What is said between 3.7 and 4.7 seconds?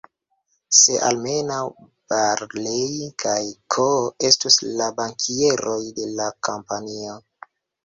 K-o estus